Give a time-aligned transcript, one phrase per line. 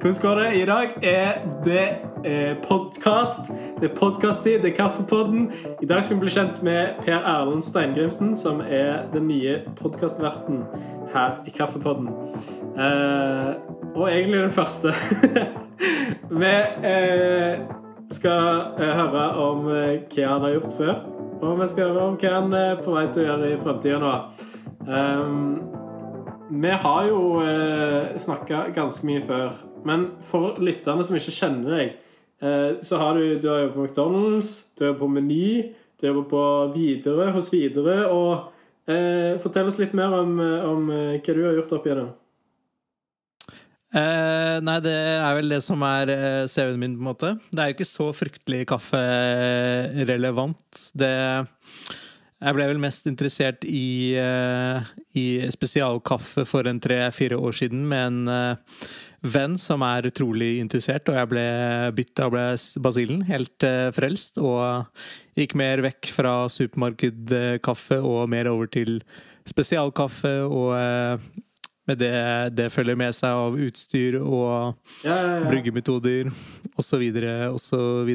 [0.00, 0.54] Hvordan?
[0.54, 1.32] I dag er
[1.64, 1.88] det
[2.24, 3.50] eh, podkast.
[3.80, 5.52] Det er podkast-tid, det er Kaffepodden.
[5.82, 10.62] I dag skal vi bli kjent med Per Erlend Steingrimsen, som er den nye podkastverten
[11.14, 12.08] her i Kaffepodden.
[12.78, 13.50] Eh,
[13.94, 14.88] og egentlig den første.
[16.42, 16.54] vi
[16.92, 17.58] eh,
[18.10, 20.94] skal eh, høre om eh, hva han har gjort før,
[21.40, 23.98] og vi skal høre om hva han er på vei til å gjøre i framtida
[24.04, 24.14] nå.
[24.88, 25.78] Um,
[26.50, 29.50] vi har jo eh, snakka ganske mye før,
[29.86, 31.96] men for lytterne som ikke kjenner deg,
[32.42, 35.48] eh, så har du, du har jobbet på McDonald's, du har jobbet på Meny,
[35.98, 36.42] du har jobbet på
[36.76, 38.06] Widerøe hos Widerøe.
[38.14, 38.30] Og
[38.88, 42.12] eh, fortell oss litt mer om, eh, om eh, hva du har gjort opp igjennom.
[43.88, 46.12] Eh, nei, det er vel det som er
[46.50, 47.32] CV-en min, på en måte.
[47.50, 50.66] Det er jo ikke så fryktelig kafferelevant.
[50.94, 51.14] Det
[52.38, 54.14] Jeg ble vel mest interessert i,
[55.18, 58.28] i spesialkaffe for en tre-fire år siden med en
[59.22, 61.46] venn som er utrolig interessert, og jeg ble
[61.96, 62.36] bitt av
[62.84, 64.86] basillen, helt eh, frelst, og
[65.38, 69.00] gikk mer vekk fra supermarkedkaffe og mer over til
[69.48, 71.28] spesialkaffe og eh,
[71.88, 72.12] med det
[72.58, 74.74] det følger med seg av utstyr og
[75.06, 75.48] Ja, ja, ja.
[75.48, 76.28] bryggemetoder
[76.76, 77.04] osv.
[77.54, 78.10] osv.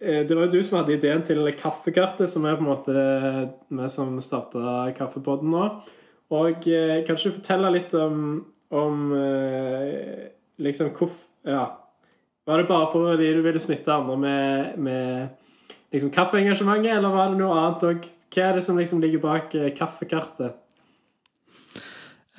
[0.00, 2.94] Eh, Det var jo du som hadde ideen til kaffekartet, som er på en måte
[3.68, 5.66] vi som starta Kaffepodden nå.
[6.30, 10.30] Og kan ikke du fortelle litt om, om eh,
[10.62, 11.18] liksom hvorf...
[11.46, 11.66] Ja.
[12.46, 15.28] Var det bare fordi du ville smitte andre med, med
[15.92, 18.08] liksom kaffeengasjementet, eller var det noe annet òg?
[18.30, 20.58] Hva er det som liksom ligger bak eh, kaffekartet?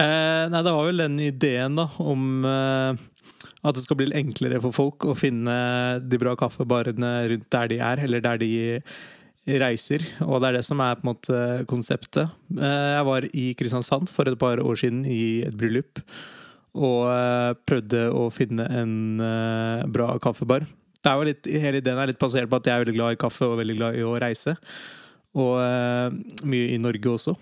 [0.02, 3.02] Eh, nei, det var vel den ideen, da, om eh,
[3.62, 5.56] at det skal bli enklere for folk å finne
[6.02, 8.54] de bra kaffebarene rundt der de er, eller der de
[9.48, 10.04] reiser.
[10.22, 11.40] Og det er det som er på en måte
[11.70, 12.30] konseptet.
[12.54, 16.02] Eh, jeg var i Kristiansand for et par år siden i et bryllup.
[16.78, 18.96] Og eh, prøvde å finne en
[19.26, 20.68] eh, bra kaffebar.
[21.02, 23.16] Det er jo litt, hele ideen er litt basert på at jeg er veldig glad
[23.16, 24.54] i kaffe og veldig glad i å reise.
[25.34, 25.56] Og
[26.44, 27.34] mye i Norge også.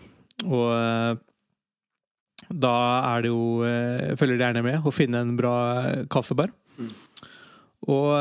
[0.46, 1.20] Og
[2.54, 2.76] da
[3.10, 3.66] er det jo
[4.16, 5.56] Følger det gjerne med å finne en bra
[6.14, 6.54] kaffebar.
[6.78, 6.92] Mm.
[7.90, 8.14] Og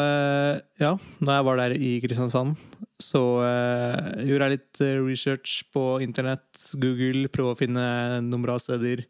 [0.80, 2.56] ja, når jeg var der i Kristiansand,
[2.98, 6.48] så uh, gjorde jeg litt eh, research på internett,
[6.82, 7.84] Google, prøve å finne
[8.26, 9.04] noen bra steder.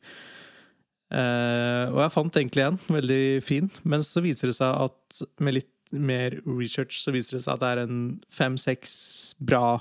[1.09, 5.57] Uh, og jeg fant egentlig en, veldig fin, men så viser det seg at med
[5.57, 8.93] litt mer research så viser det seg at det er en fem-seks
[9.41, 9.79] bra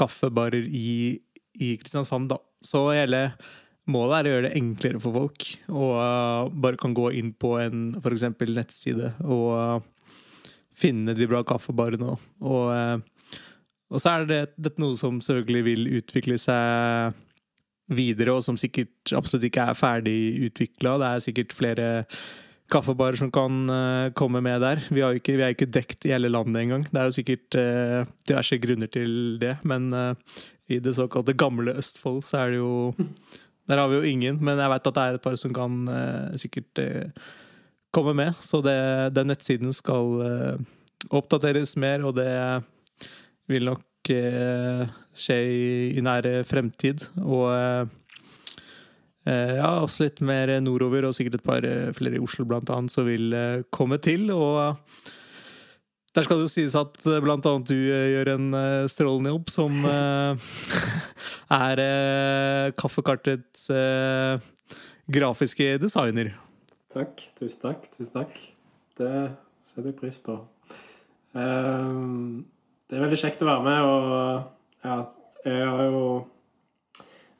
[0.00, 1.20] kaffebarer i,
[1.60, 2.40] i Kristiansand, da.
[2.64, 3.26] Så hele
[3.90, 7.56] Målet er å gjøre det enklere for folk, og uh, bare kan gå inn på
[7.58, 9.82] en eksempel nettside og
[10.78, 12.14] finne de bra kaffebarene.
[12.46, 13.02] Og,
[13.92, 17.18] og så er det dette noe som selvfølgelig vil utvikle seg
[17.92, 20.16] videre, og som sikkert absolutt ikke er ferdig
[20.48, 20.96] utvikla.
[21.00, 21.90] Det er sikkert flere
[22.72, 24.80] kaffebarer som kan uh, komme med der.
[24.88, 26.86] Vi, har ikke, vi er ikke dekt i hele landet engang.
[26.88, 30.14] Det er jo sikkert uh, diverse grunner til det, men uh,
[30.72, 32.94] i det såkalte gamle Østfold så er det jo
[33.68, 35.74] Der har vi jo ingen, men jeg vet at det er et par som kan
[36.36, 36.80] sikkert
[37.94, 38.34] komme med.
[38.42, 38.74] Så det,
[39.14, 40.58] den nettsiden skal
[41.14, 42.26] oppdateres mer, og det
[43.52, 45.64] vil nok skje i,
[45.94, 47.04] i nære fremtid.
[47.22, 47.52] Og
[49.22, 52.70] Eh, ja, også litt mer nordover, og sikkert et par eh, flere i Oslo blant
[52.74, 54.32] annet, som vil eh, komme til.
[54.34, 54.74] Og
[56.12, 58.48] der skal det jo sies at blant annet du gjør en
[58.90, 59.78] strålende jobb som
[61.56, 61.80] er
[62.76, 63.70] Kaffekartets
[65.08, 66.34] grafiske designer.
[66.92, 67.22] Takk.
[67.40, 67.86] Tusen takk.
[67.96, 68.36] Tusen takk.
[69.00, 69.14] Det
[69.64, 70.36] setter jeg pris på.
[71.32, 72.44] Ehm,
[72.92, 74.94] det er veldig kjekt å være med, og ja,
[75.46, 76.00] jeg har jo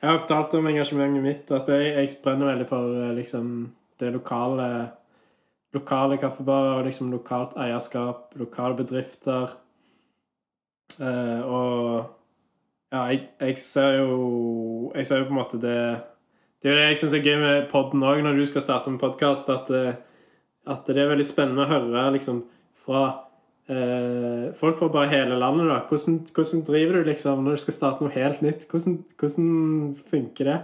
[0.01, 3.51] Jeg har fortalt om engasjementet mitt, at jeg, jeg brenner veldig for eh, liksom
[4.01, 4.69] det lokale
[5.77, 9.53] Lokale kaffebarer og liksom lokalt eierskap, lokale bedrifter.
[11.00, 12.09] Eh, og
[12.93, 15.76] ja, jeg, jeg ser jo Jeg ser jo på en måte det
[16.61, 18.88] Det er jo det jeg syns er gøy med podden òg, når du skal starte
[18.88, 20.00] en podkast, at, eh,
[20.65, 22.41] at det er veldig spennende å høre liksom
[22.87, 23.05] fra
[23.73, 25.71] eh, folk fra bare hele landet.
[25.71, 25.81] da.
[25.89, 28.69] Hvordan, hvordan driver du liksom når du skal starte noe helt nytt?
[28.71, 30.61] Hvordan, hvordan funker det?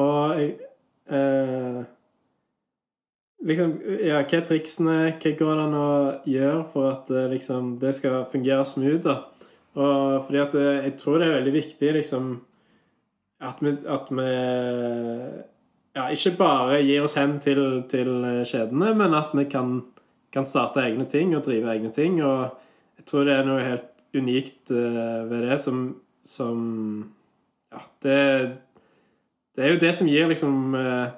[0.00, 1.82] Og eh,
[3.42, 3.72] Liksom,
[4.06, 4.96] ja, Hva er triksene?
[5.18, 5.86] Hva går det an å
[6.30, 9.02] gjøre for at eh, liksom, det skal fungere smooth?
[9.02, 9.16] da?
[9.74, 12.32] Og fordi at eh, jeg tror det er veldig viktig liksom
[13.42, 14.26] at vi, at vi
[15.96, 18.12] ja, ikke bare gir oss hen til, til
[18.46, 19.80] skjedene, men at vi kan,
[20.32, 22.20] kan starte egne ting og drive egne ting.
[22.24, 22.50] Og
[22.98, 25.88] jeg tror det er noe helt unikt eh, ved det som,
[26.24, 26.60] som
[27.72, 28.16] Ja, det,
[29.56, 31.12] det er jo det som gir liksom eh,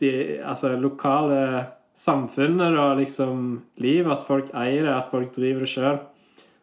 [0.00, 0.12] de
[0.42, 1.66] altså, lokale
[1.98, 5.98] samfunnet og liksom liv, at folk eier det, at folk driver det sjøl.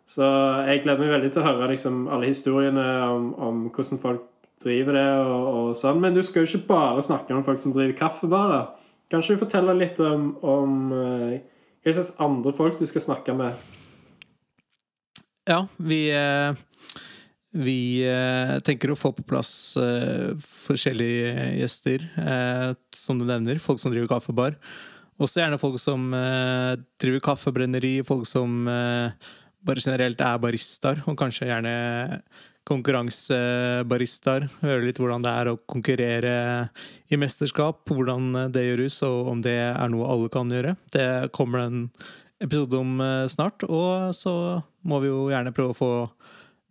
[0.07, 0.27] Så
[0.67, 4.23] jeg gleder meg veldig til å høre liksom alle historiene om, om hvordan folk
[4.63, 5.99] driver det og, og, sånn.
[6.03, 8.69] Men du skal jo ikke bare snakke om folk som driver kaffebarer.
[9.11, 11.35] Kanskje du forteller litt om, om uh,
[11.85, 13.57] hva slags andre folk du skal snakke med?
[15.45, 16.57] Ja, vi uh
[17.55, 20.33] vi eh, tenker å få på plass eh,
[20.65, 23.61] forskjellige gjester, eh, som du nevner.
[23.63, 24.57] Folk som driver kaffebar.
[25.15, 31.71] Også gjerne folk som driver kaffebrenneri, folk som bare generelt er baristaer, og kanskje gjerne
[32.65, 34.47] konkurransebaristaer.
[34.63, 36.35] Høre litt hvordan det er å konkurrere
[37.13, 40.75] i mesterskap, hvordan det gjøres, og om det er noe alle kan gjøre.
[40.93, 41.83] Det kommer en
[42.43, 42.97] episode om
[43.31, 44.35] snart, og så
[44.85, 45.91] må vi jo gjerne prøve å få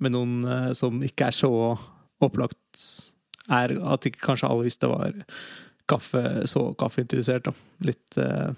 [0.02, 1.52] med noen eh, som ikke er så
[2.24, 2.84] opplagt
[3.52, 5.16] er At ikke kanskje alle visste var
[5.90, 7.44] kaffe, så kaffeinteressert.
[7.44, 7.52] Da.
[7.84, 8.54] Litt eh,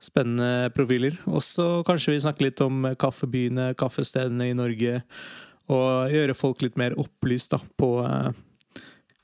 [0.00, 1.18] spennende profiler.
[1.28, 5.02] Også kanskje vi snakker litt om kaffebyene, kaffestedene i Norge.
[5.72, 8.30] Og gjøre folk litt mer opplyst da, på eh,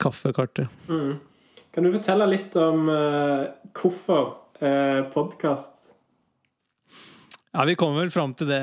[0.02, 0.70] kaffekartet.
[0.90, 1.20] Mm.
[1.72, 3.46] Kan du fortelle litt om eh,
[3.78, 5.82] hvorfor eh, podkast
[7.52, 8.60] ja, Vi kommer vel fram til det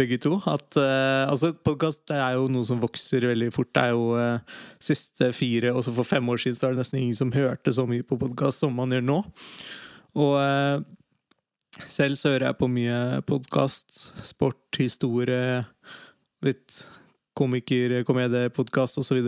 [0.00, 0.38] begge to.
[0.48, 3.68] At uh, altså, podkast er jo noe som vokser veldig fort.
[3.76, 6.80] Det er jo uh, siste fire, og så for fem år siden så er det
[6.80, 9.18] nesten ingen som hørte så mye på podkast som man gjør nå.
[10.24, 10.80] Og uh,
[11.84, 14.08] selv så hører jeg på mye podkast.
[14.24, 15.60] Sport, historie,
[16.40, 16.80] litt
[17.38, 19.20] komiker, komediepodkast osv.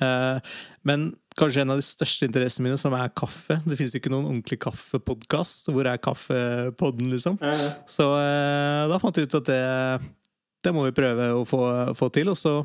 [0.00, 0.38] Uh,
[0.86, 1.08] men
[1.38, 3.58] kanskje en av de største interessene mine, som er kaffe.
[3.66, 5.70] Det fins ikke noen ordentlig kaffepodkast.
[5.72, 7.40] Hvor er kaffepodden, liksom?
[7.42, 7.72] Ja.
[7.90, 9.60] Så uh, da fant vi ut at det,
[10.64, 11.62] det må vi prøve å få,
[11.98, 12.32] få, til.
[12.32, 12.56] Og så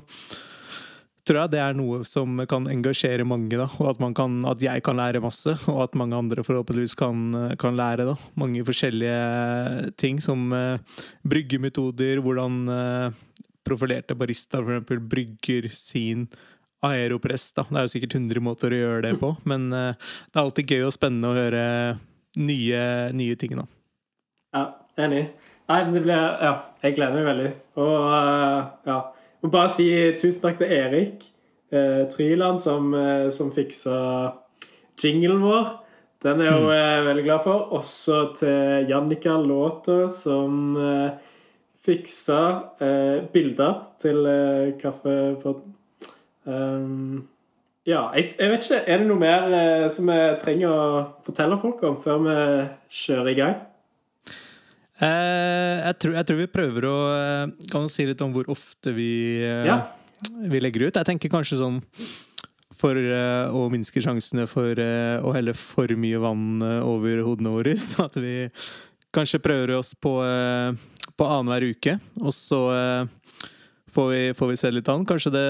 [1.27, 3.67] tror jeg det er noe som kan engasjere mange, da.
[3.81, 7.25] Og at, kan, at jeg kan lære masse, og at mange andre forhåpentligvis kan,
[7.61, 8.07] kan lære.
[8.11, 8.15] da.
[8.39, 13.19] Mange forskjellige ting, som uh, bryggemetoder, hvordan uh,
[13.67, 16.27] profilerte barista for eksempel brygger sin
[16.85, 17.51] aeropress.
[17.57, 17.65] Da.
[17.69, 19.93] Det er jo sikkert 100 måter å gjøre det på, men uh,
[20.31, 21.63] det er alltid gøy og spennende å høre
[22.41, 22.83] nye,
[23.17, 23.55] nye ting.
[23.59, 23.67] Da.
[24.55, 24.65] Ja,
[25.05, 25.25] enig.
[25.71, 26.53] Nei, det blir Ja,
[26.83, 27.51] jeg gleder meg veldig.
[27.79, 29.01] Og uh, ja.
[29.41, 29.87] Og bare si
[30.21, 31.23] tusen takk til Erik
[31.73, 33.95] uh, Tryland, som, uh, som fiksa
[35.01, 35.77] jinglen vår.
[36.21, 37.07] Den er jeg mm.
[37.07, 37.71] veldig glad for.
[37.79, 40.75] Også til Jannika Låter, som
[41.85, 42.39] fiksa
[43.33, 44.25] bilder til
[44.81, 45.77] Kaffepodden.
[46.45, 47.29] Um,
[47.87, 48.79] ja, jeg, jeg, vet ikke.
[48.85, 50.81] Er det noe mer eh, som vi trenger å
[51.25, 52.35] fortelle folk om før vi
[52.93, 53.55] kjører i gang?
[55.01, 58.51] Eh, jeg, tror, jeg, tror, vi prøver å eh, Kan du si litt om hvor
[58.53, 59.79] ofte vi, eh, ja.
[60.45, 60.99] vi legger ut?
[60.99, 61.81] Jeg tenker kanskje sånn
[62.77, 67.73] for eh, å minske sjansene for eh, å helle for mye vann over hodene våre.
[67.81, 68.45] Så at vi
[69.09, 70.19] kanskje prøver oss på,
[71.17, 71.97] på annenhver uke.
[72.21, 72.61] Og så
[73.91, 75.05] får vi, får vi se litt an.
[75.07, 75.47] Kanskje det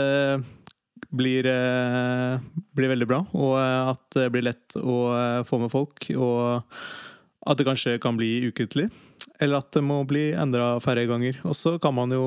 [1.09, 2.39] blir, eh,
[2.75, 6.07] blir, veldig bra, og eh, at det blir lett å eh, få med folk.
[6.15, 6.61] Og
[7.41, 8.89] at det kanskje kan bli ukentlig,
[9.41, 11.41] eller at det må bli endra færre ganger.
[11.47, 12.25] Og så kan man jo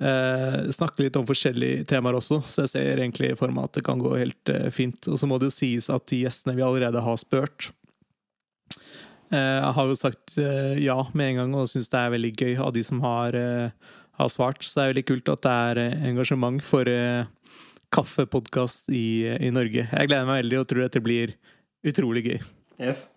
[0.00, 3.86] eh, snakke litt om forskjellige temaer også, så jeg ser egentlig for meg at det
[3.86, 5.10] kan gå helt eh, fint.
[5.10, 7.70] Og så må det jo sies at de gjestene vi allerede har spurt
[9.32, 12.74] eh, har jo sagt ja med en gang og syns det er veldig gøy av
[12.76, 13.38] de som har
[14.14, 14.62] har svart.
[14.62, 16.86] Så det er veldig kult at det er engasjement for
[17.94, 19.86] kaffepodkast i, i, Norge.
[19.90, 21.34] Jeg gleder meg veldig og tror dette blir
[21.86, 22.38] utrolig gøy.
[22.80, 23.08] Yes.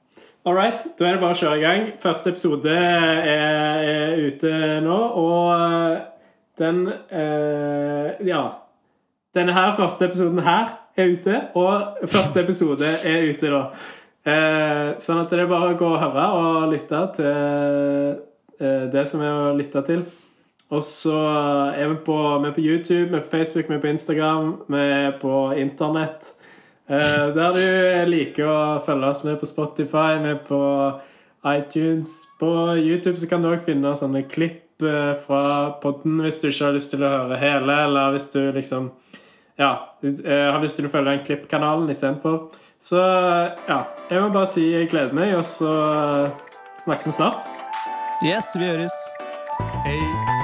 [0.47, 0.83] All right.
[0.97, 1.87] Da er det bare å kjøre i gang.
[2.03, 4.51] Første episode er, er ute
[4.85, 6.05] nå, og eh,
[6.61, 8.45] den eh, Ja.
[9.35, 13.59] Denne her første episoden her er ute, og første episode er ute da.
[14.27, 17.27] Eh, sånn at det er bare å gå og høre og lytte til
[18.59, 20.01] eh, det som er å lytte til.
[20.75, 21.15] Og så
[21.71, 24.49] er vi på, vi er på YouTube, vi er på Facebook, vi er på Instagram,
[24.67, 26.33] vi er på Internett.
[26.89, 29.23] Eh, der du liker å følge oss.
[29.23, 30.61] Er på Spotify, vi er på
[31.47, 32.19] iTunes.
[32.39, 35.41] På YouTube så kan du òg finne sånne klipp eh, fra
[35.83, 38.91] podden hvis du ikke har lyst til å høre hele, eller hvis du liksom
[39.57, 39.71] ja,
[40.03, 42.49] eh, har lyst til å følge den klippkanalen istedenfor.
[42.81, 43.01] Så
[43.67, 43.79] ja,
[44.11, 45.71] jeg må bare si jeg gleder meg, og så
[46.85, 47.47] snakkes vi snart.
[48.25, 48.97] Yes, vi høres.
[49.85, 50.36] Hei.